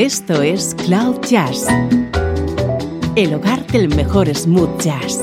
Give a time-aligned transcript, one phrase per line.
[0.00, 1.66] Esto es Cloud Jazz,
[3.16, 5.20] el hogar del mejor smooth jazz,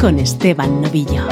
[0.00, 1.28] con Esteban Novillo.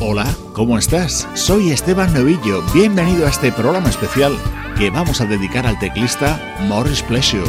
[0.00, 1.28] Hola, ¿cómo estás?
[1.34, 4.36] Soy Esteban Novillo, bienvenido a este programa especial
[4.76, 7.46] que vamos a dedicar al teclista Morris Pleasure.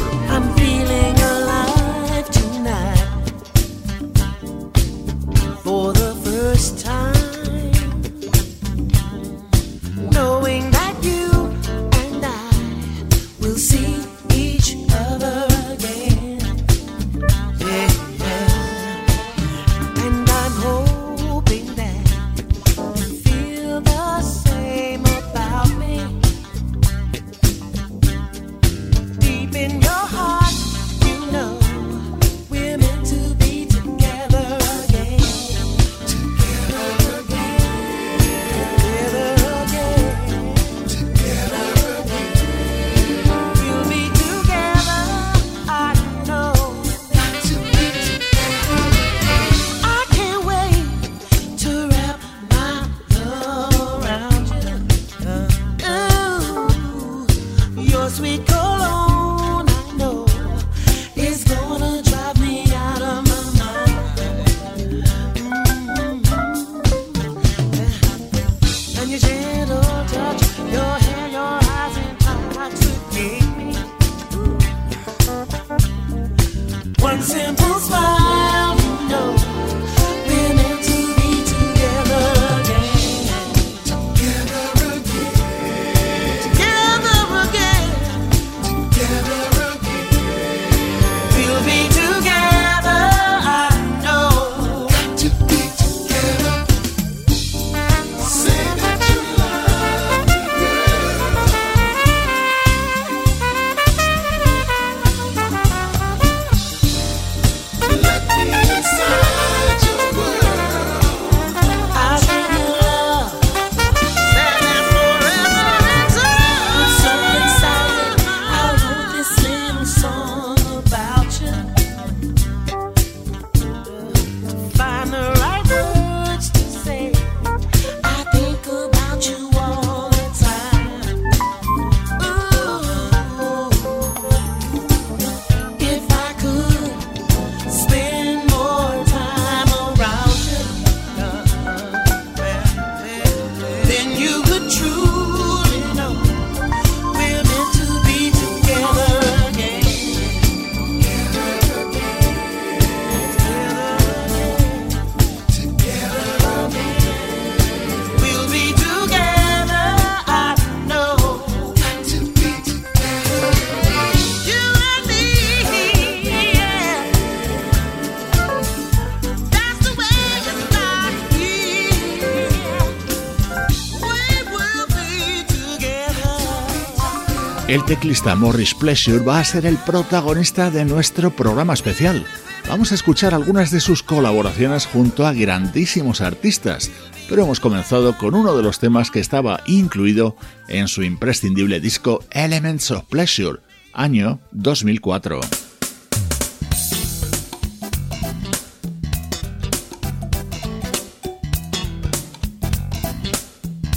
[177.74, 182.24] El teclista Morris Pleasure va a ser el protagonista de nuestro programa especial.
[182.68, 186.92] Vamos a escuchar algunas de sus colaboraciones junto a grandísimos artistas,
[187.28, 190.36] pero hemos comenzado con uno de los temas que estaba incluido
[190.68, 193.58] en su imprescindible disco Elements of Pleasure,
[193.92, 195.40] año 2004.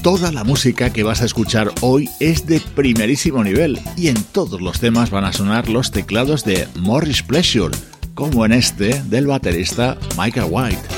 [0.07, 4.61] Toda la música que vas a escuchar hoy es de primerísimo nivel y en todos
[4.61, 7.75] los temas van a sonar los teclados de Morris Pleasure,
[8.13, 10.96] como en este del baterista Michael White.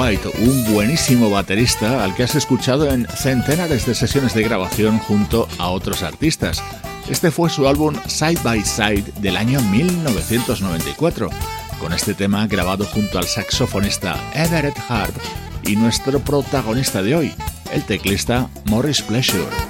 [0.00, 5.46] White, un buenísimo baterista al que has escuchado en centenares de sesiones de grabación junto
[5.58, 6.62] a otros artistas.
[7.10, 11.28] Este fue su álbum Side by Side del año 1994,
[11.78, 15.14] con este tema grabado junto al saxofonista Everett Harp
[15.66, 17.34] y nuestro protagonista de hoy,
[17.70, 19.69] el teclista Morris Pleasure.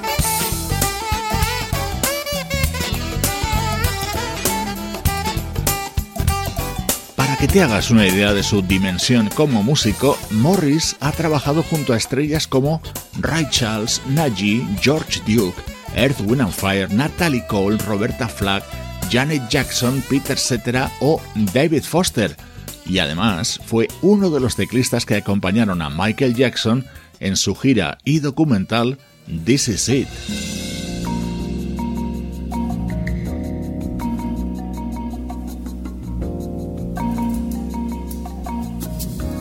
[7.41, 11.97] Que te hagas una idea de su dimensión como músico, Morris ha trabajado junto a
[11.97, 12.83] estrellas como
[13.19, 15.59] Ray Charles, Najee, George Duke,
[15.95, 18.63] Earth, Wind and Fire, Natalie Cole, Roberta Flack,
[19.11, 21.19] Janet Jackson, Peter Cetera o
[21.55, 22.37] David Foster.
[22.85, 26.85] Y además fue uno de los teclistas que acompañaron a Michael Jackson
[27.21, 28.99] en su gira y documental
[29.47, 30.60] This Is It.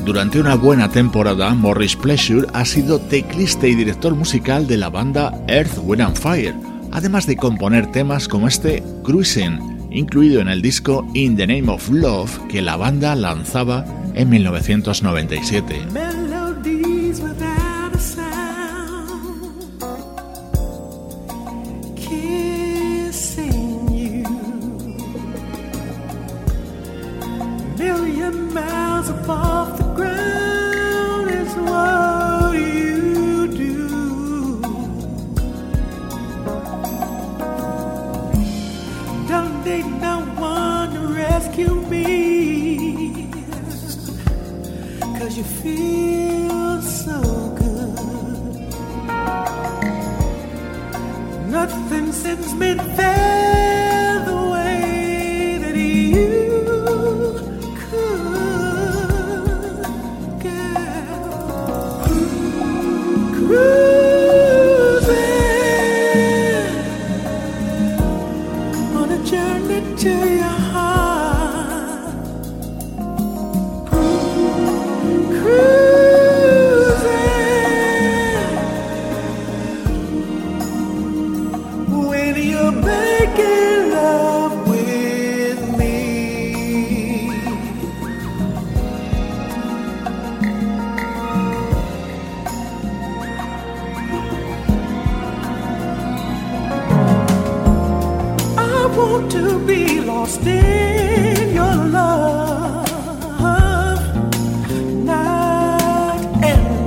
[0.09, 5.39] Durante una buena temporada, Morris Pleasure ha sido teclista y director musical de la banda
[5.47, 6.55] Earth, Wind and Fire,
[6.91, 11.87] además de componer temas como este Cruising, incluido en el disco In the Name of
[11.91, 13.85] Love que la banda lanzaba
[14.15, 16.08] en 1997.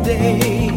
[0.04, 0.71] day.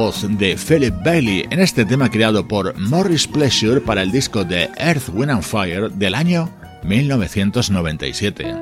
[0.00, 5.10] De Philip Bailey en este tema creado por Morris Pleasure para el disco de Earth,
[5.12, 6.48] Wind and Fire del año
[6.84, 8.54] 1997.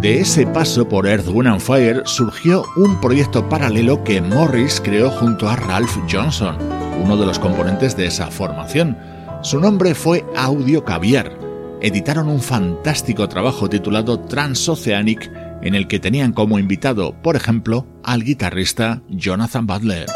[0.00, 5.10] De ese paso por Earth, Wind and Fire surgió un proyecto paralelo que Morris creó
[5.10, 6.56] junto a Ralph Johnson,
[7.02, 8.96] uno de los componentes de esa formación.
[9.42, 11.38] Su nombre fue Audio Caviar.
[11.80, 15.30] Editaron un fantástico trabajo titulado Transoceanic
[15.62, 20.06] en el que tenían como invitado, por ejemplo, al guitarrista Jonathan Butler.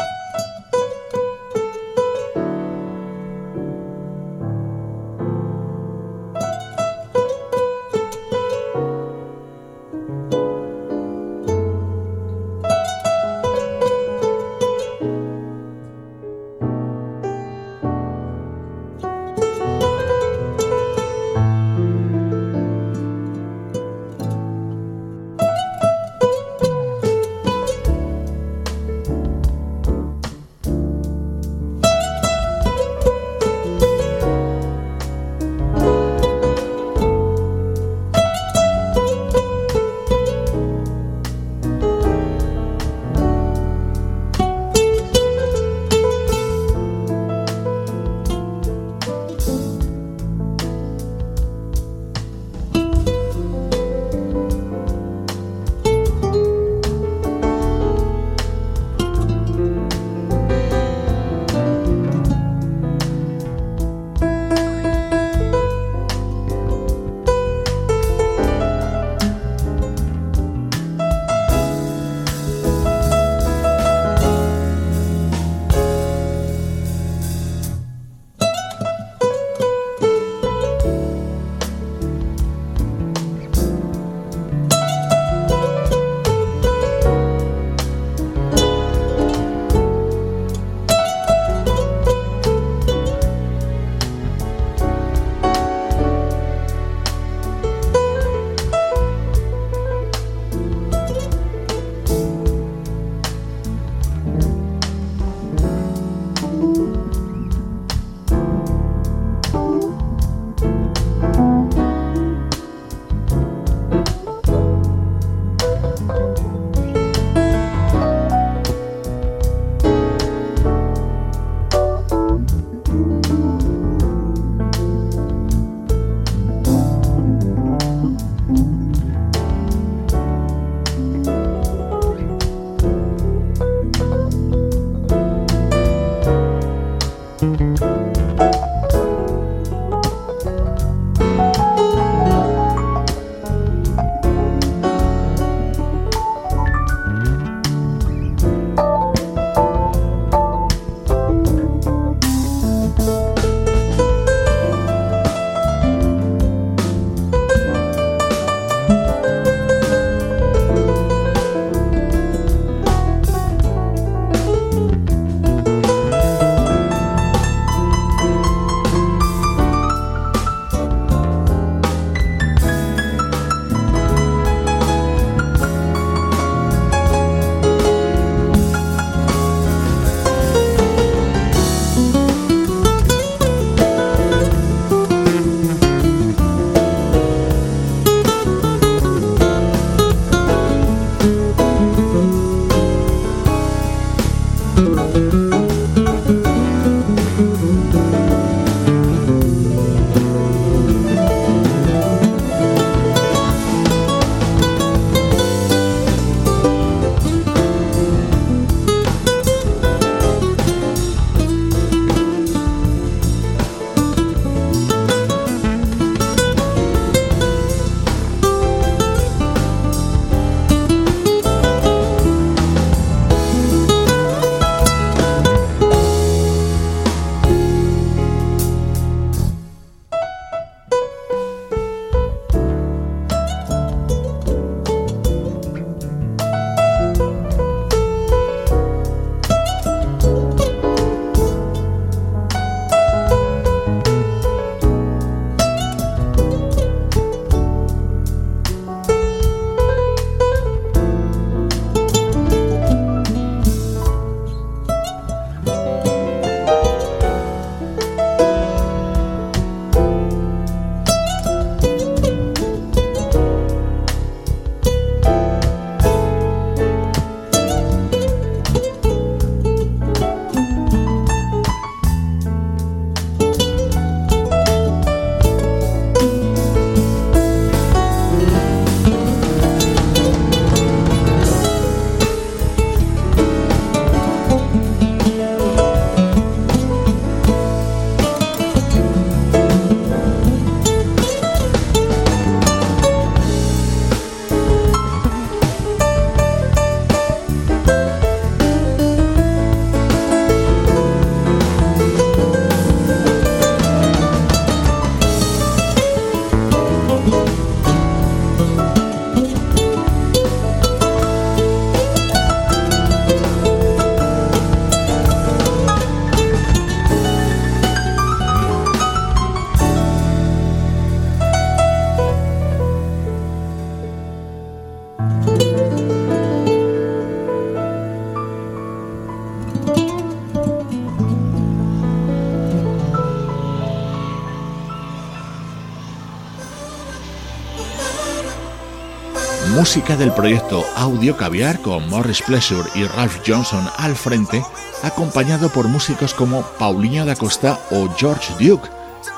[339.83, 344.63] música del proyecto Audio Caviar con Morris Pleasure y Ralph Johnson al frente,
[345.01, 348.87] acompañado por músicos como Paulinho da Costa o George Duke,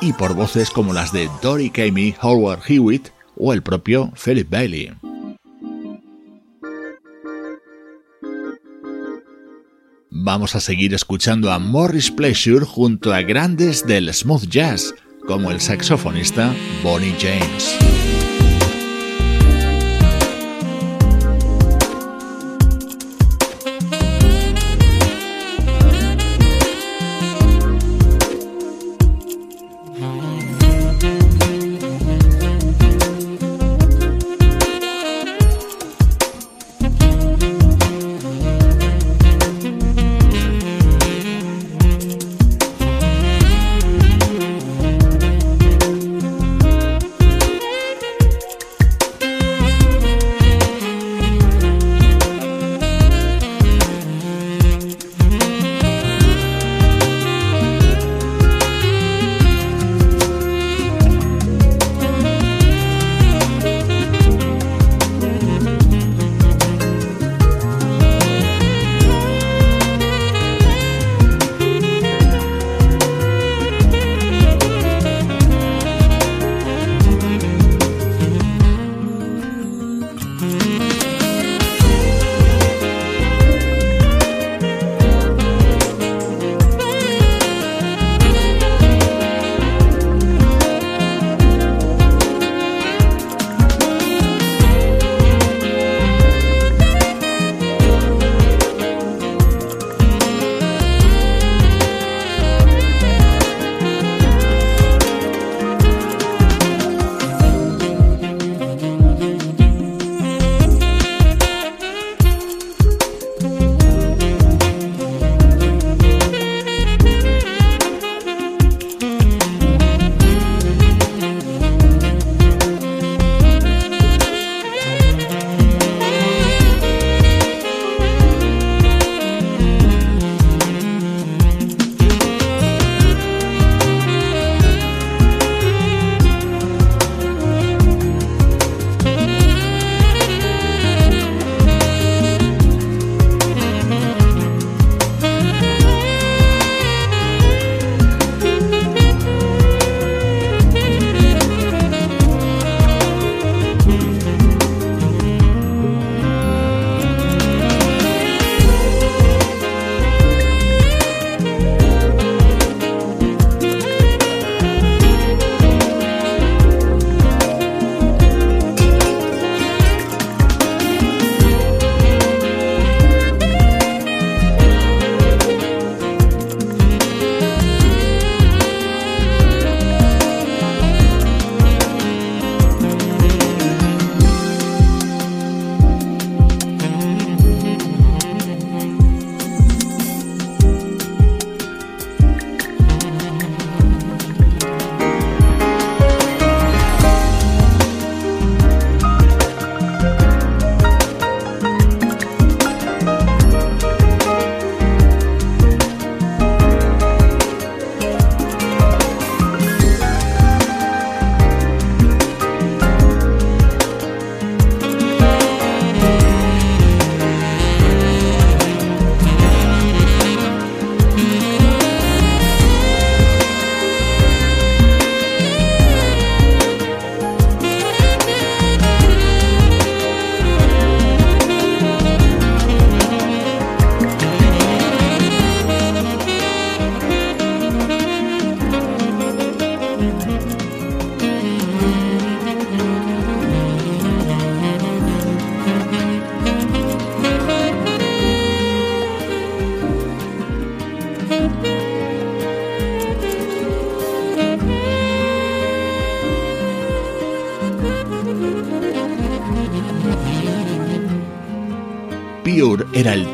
[0.02, 5.05] y por voces como las de Dory Kamey, Howard Hewitt o el propio Philip Bailey.
[10.26, 14.96] Vamos a seguir escuchando a Morris Pleasure junto a grandes del smooth jazz,
[15.28, 18.25] como el saxofonista Bonnie James.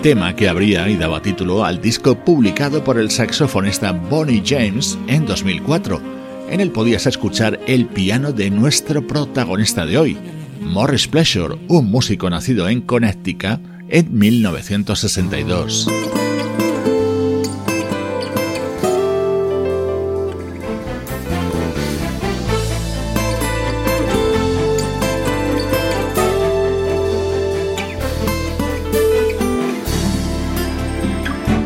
[0.02, 5.28] Tema que abría y daba título al disco publicado por el saxofonista Bonnie James en
[5.28, 6.02] 2004.
[6.50, 10.18] En él podías escuchar el piano de nuestro protagonista de hoy,
[10.60, 13.60] Morris Pleasure, un músico nacido en Connecticut
[13.90, 15.88] en 1962.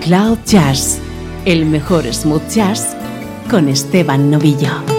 [0.05, 0.99] Cloud Jazz,
[1.45, 2.95] el mejor smooth jazz
[3.49, 4.94] con Esteban Novillo.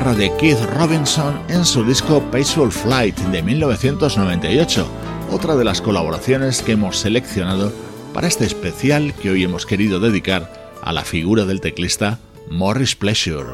[0.00, 4.88] De Keith Robinson en su disco Peaceful Flight de 1998,
[5.30, 7.70] otra de las colaboraciones que hemos seleccionado
[8.14, 10.50] para este especial que hoy hemos querido dedicar
[10.82, 12.18] a la figura del teclista
[12.50, 13.50] Morris Pleasure.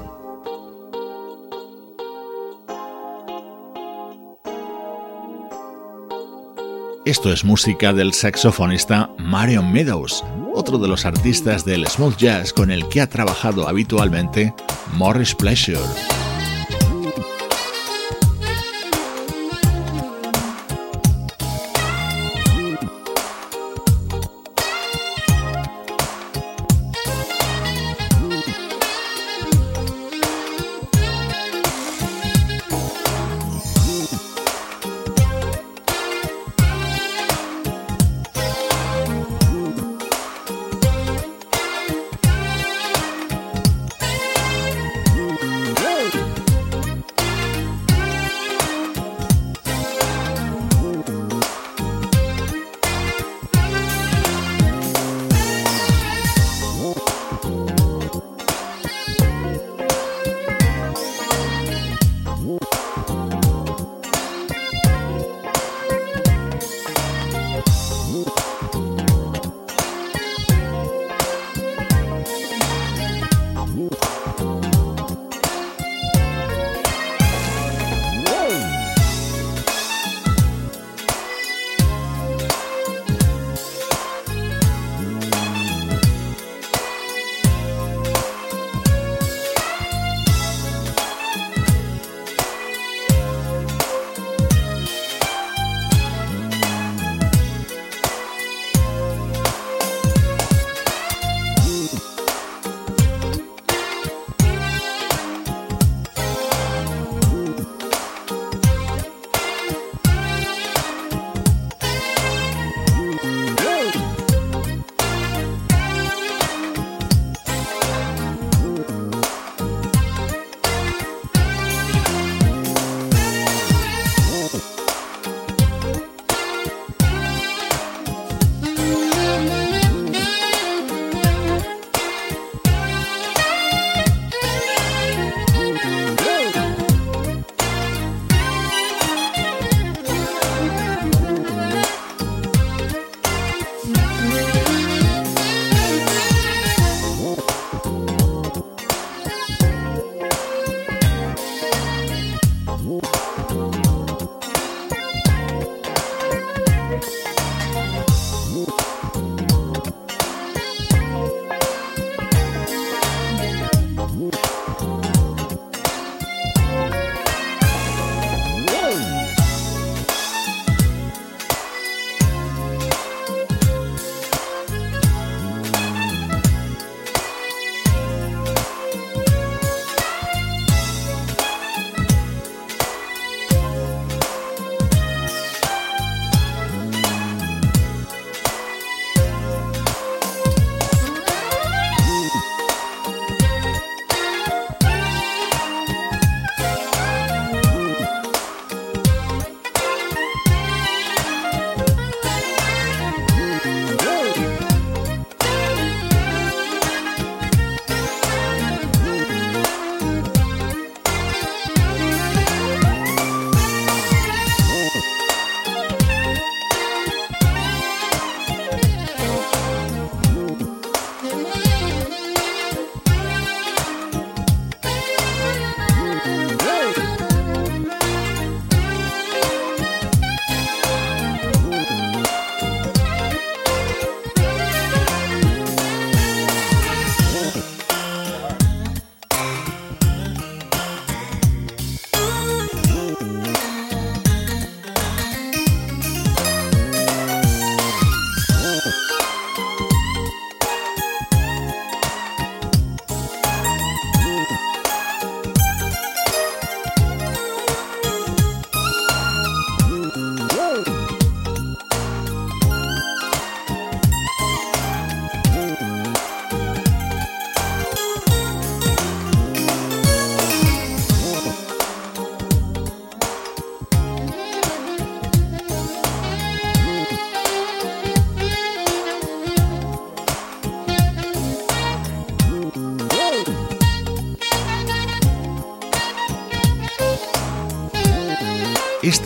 [7.04, 12.70] Esto es música del saxofonista Marion Meadows, otro de los artistas del smooth jazz con
[12.70, 14.54] el que ha trabajado habitualmente
[14.94, 16.15] Morris Pleasure.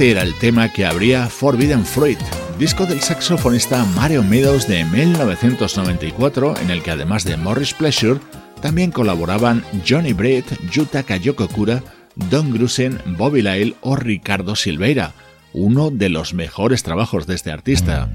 [0.00, 2.18] Este era el tema que abría Forbidden Fruit,
[2.58, 8.18] disco del saxofonista Mario Meadows de 1994, en el que además de Morris Pleasure,
[8.62, 11.82] también colaboraban Johnny Brett, Yutaka Yokokura,
[12.30, 15.12] Don Grusen, Bobby Lyle o Ricardo Silveira,
[15.52, 18.08] uno de los mejores trabajos de este artista.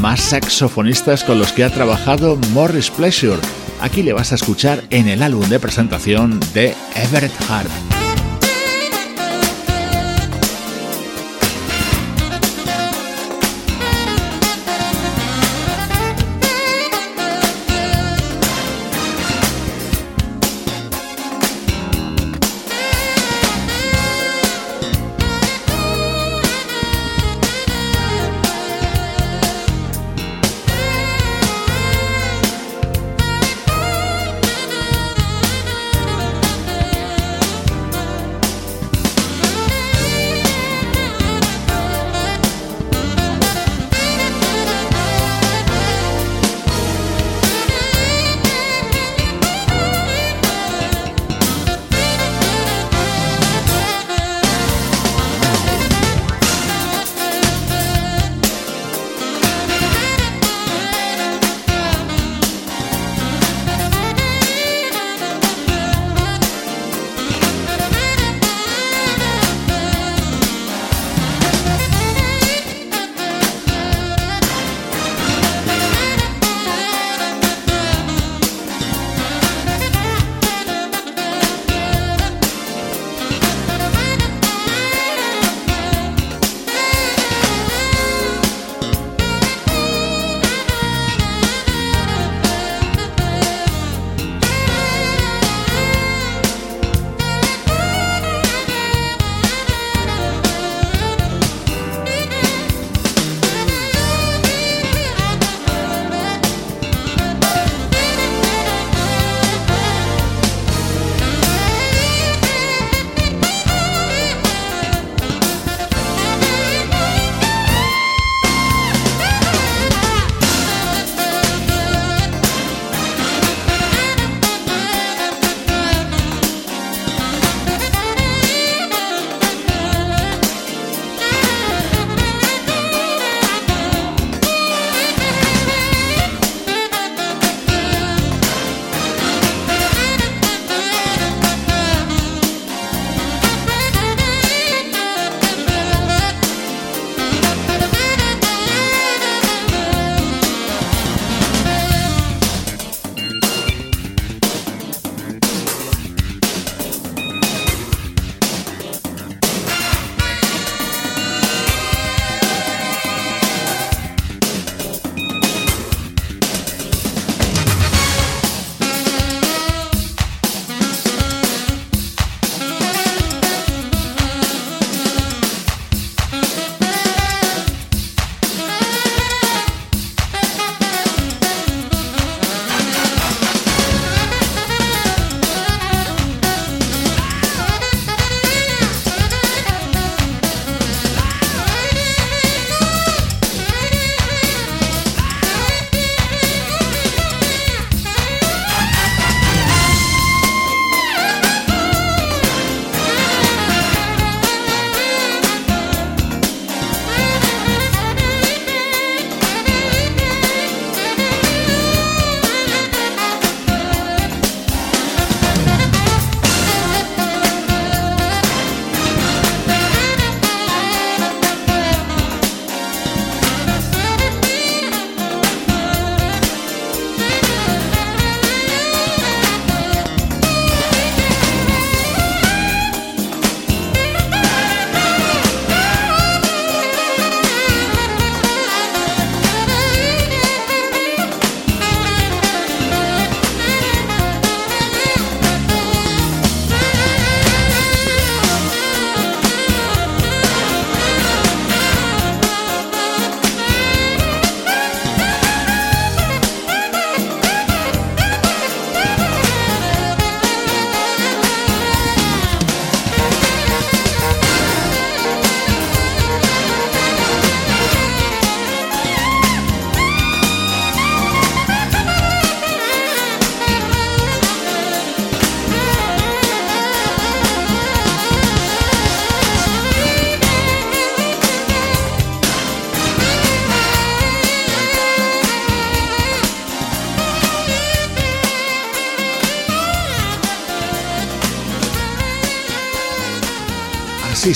[0.00, 3.40] Más saxofonistas con los que ha trabajado Morris Pleasure.
[3.80, 7.97] Aquí le vas a escuchar en el álbum de presentación de Everett Hart.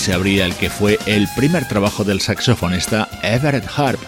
[0.03, 4.01] Se abría el que fue el primer trabajo del saxofonista Everett Harp.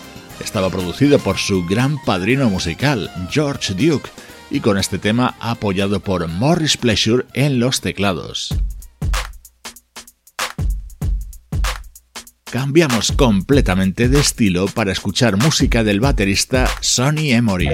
[0.42, 4.11] Estaba producido por su gran padrino musical, George Duke,
[4.51, 8.57] y con este tema apoyado por Morris Pleasure en los teclados.
[12.42, 17.68] Cambiamos completamente de estilo para escuchar música del baterista Sonny Emory.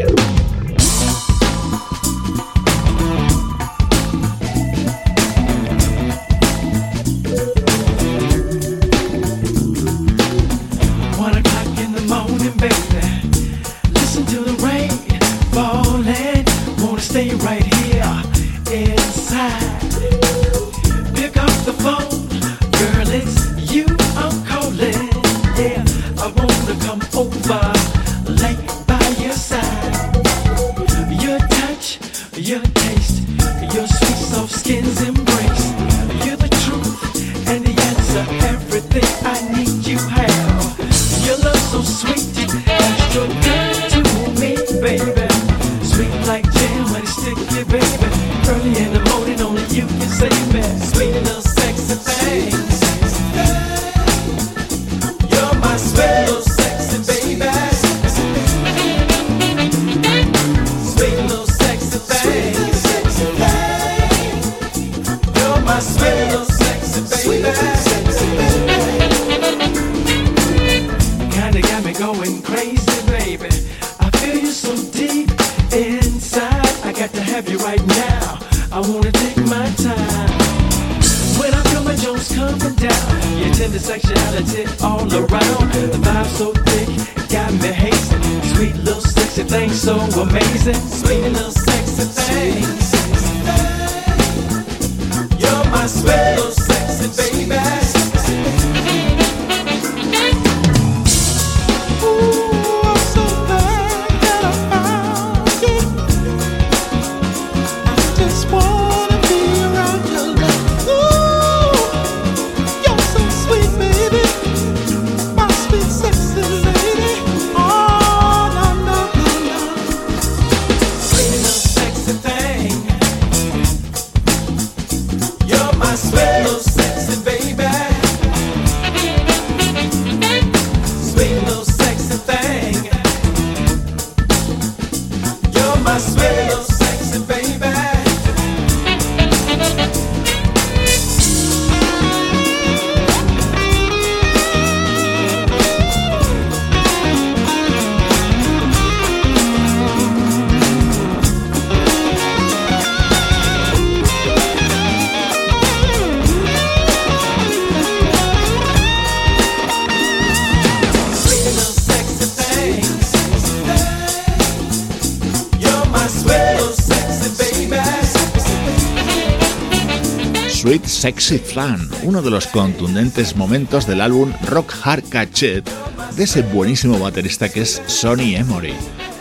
[171.01, 175.66] Sexy Flan, uno de los contundentes momentos del álbum Rock Hard Cachet
[176.14, 178.74] de ese buenísimo baterista que es Sonny Emory.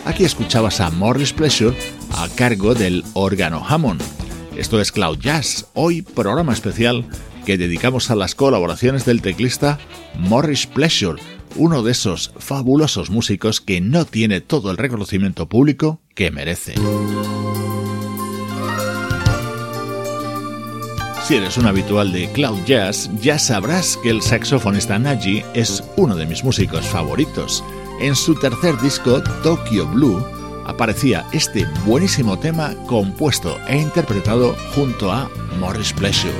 [0.04, 1.74] Aquí escuchabas a Morris Pleasure
[2.18, 4.02] a cargo del órgano Hammond.
[4.58, 7.06] Esto es Cloud Jazz, hoy programa especial
[7.46, 9.78] que dedicamos a las colaboraciones del teclista
[10.18, 11.18] Morris Pleasure,
[11.56, 16.74] uno de esos fabulosos músicos que no tiene todo el reconocimiento público que merece.
[21.30, 26.16] Si eres un habitual de Cloud Jazz, ya sabrás que el saxofonista Naji es uno
[26.16, 27.62] de mis músicos favoritos.
[28.00, 30.26] En su tercer disco, Tokyo Blue,
[30.66, 36.34] aparecía este buenísimo tema compuesto e interpretado junto a Morris Pleasure.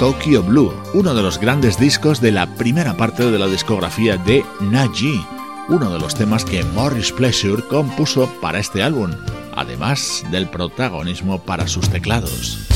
[0.00, 4.42] Tokyo Blue, uno de los grandes discos de la primera parte de la discografía de
[4.58, 5.22] Naji,
[5.68, 9.10] uno de los temas que Morris Pleasure compuso para este álbum,
[9.54, 12.66] además del protagonismo para sus teclados.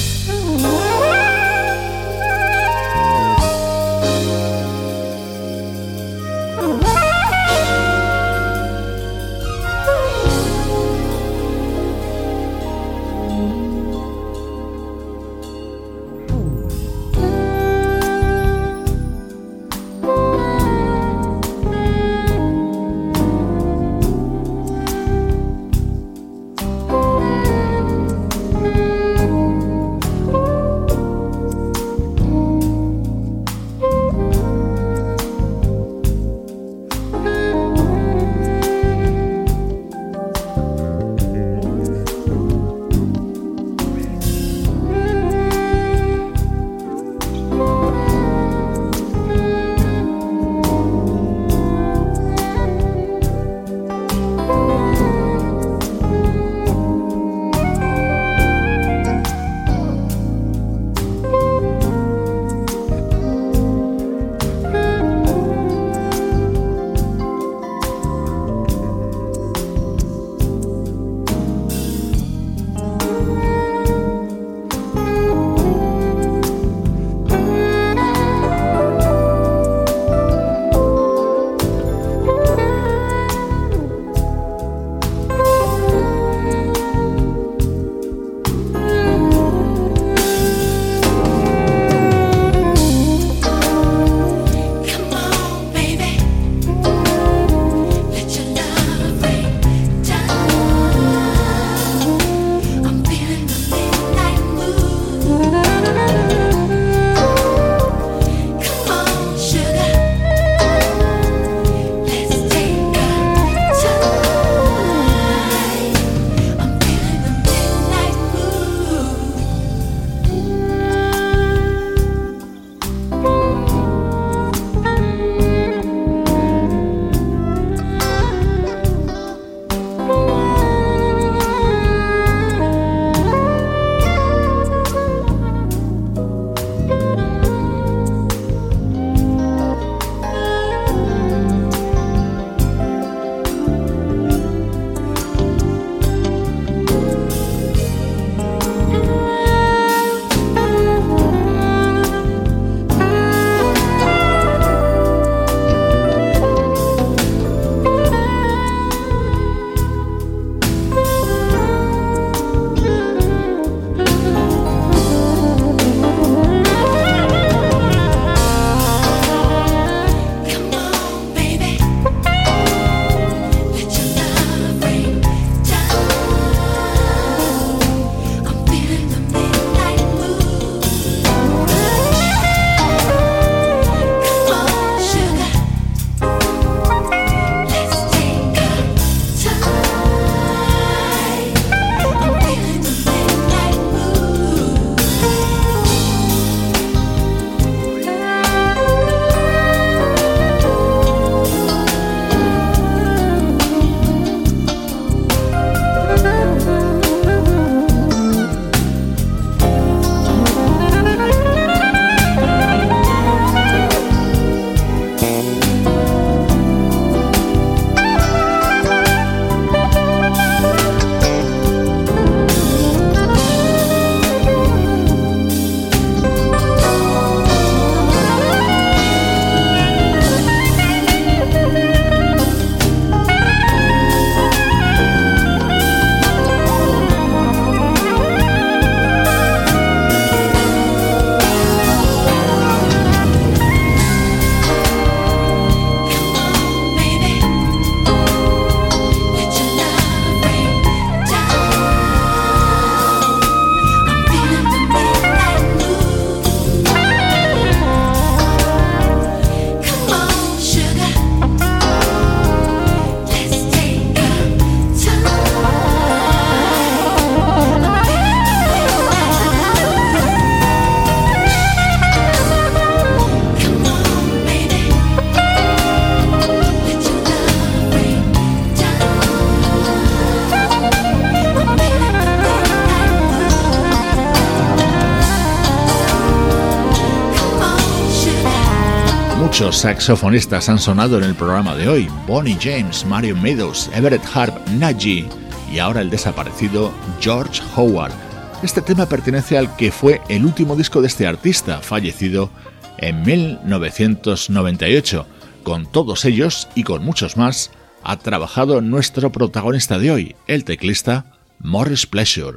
[289.84, 292.08] Saxofonistas han sonado en el programa de hoy.
[292.26, 295.28] Bonnie James, Mario Meadows, Everett Harp, Najee
[295.70, 298.14] y ahora el desaparecido George Howard.
[298.62, 302.48] Este tema pertenece al que fue el último disco de este artista, fallecido
[302.96, 305.26] en 1998.
[305.62, 307.70] Con todos ellos y con muchos más,
[308.02, 311.26] ha trabajado nuestro protagonista de hoy, el teclista
[311.58, 312.56] Morris Pleasure.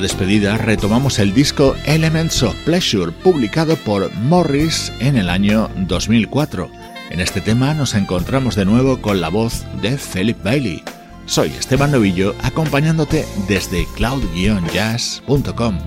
[0.00, 6.70] Despedida retomamos el disco Elements of Pleasure publicado por Morris en el año 2004.
[7.10, 10.82] En este tema nos encontramos de nuevo con la voz de Philip Bailey.
[11.26, 15.78] Soy Esteban Novillo acompañándote desde cloud-jazz.com.